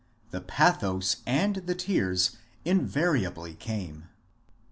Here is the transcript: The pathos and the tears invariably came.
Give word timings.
The 0.31 0.41
pathos 0.41 1.17
and 1.27 1.57
the 1.67 1.75
tears 1.75 2.35
invariably 2.65 3.53
came. 3.53 4.05